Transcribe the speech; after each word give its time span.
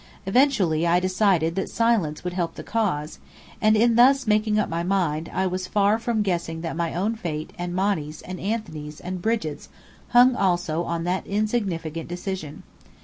Eventually 0.25 0.87
I 0.87 0.99
decided 0.99 1.53
that 1.53 1.69
silence 1.69 2.23
would 2.23 2.33
help 2.33 2.55
the 2.55 2.63
cause; 2.63 3.19
and 3.61 3.77
in 3.77 3.97
thus 3.97 4.25
making 4.25 4.57
up 4.57 4.67
my 4.67 4.81
mind 4.81 5.29
I 5.31 5.45
was 5.45 5.67
far 5.67 5.99
from 5.99 6.23
guessing 6.23 6.61
that 6.61 6.75
my 6.75 6.95
own 6.95 7.13
fate 7.15 7.53
and 7.55 7.71
Monny's 7.75 8.23
and 8.23 8.39
Anthony's 8.39 8.99
and 8.99 9.21
Brigit's 9.21 9.69
hung 10.07 10.35
also 10.35 10.85
on 10.85 11.03
that 11.03 11.27
insignificant 11.27 12.09
decision. 12.09 12.63